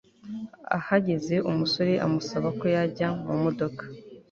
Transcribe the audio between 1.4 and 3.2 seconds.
umusore amusaba ko yajya